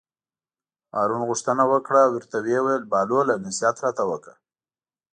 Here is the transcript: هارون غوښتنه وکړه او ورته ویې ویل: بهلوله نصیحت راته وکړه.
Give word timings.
هارون 0.95 1.21
غوښتنه 1.29 1.63
وکړه 1.71 2.01
او 2.05 2.11
ورته 2.15 2.37
ویې 2.43 2.59
ویل: 2.63 2.83
بهلوله 2.91 3.33
نصیحت 3.47 3.75
راته 3.85 4.03
وکړه. 4.11 4.35